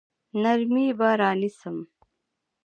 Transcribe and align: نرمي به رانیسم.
نرمي 0.41 0.87
به 0.97 1.09
رانیسم. 1.21 1.77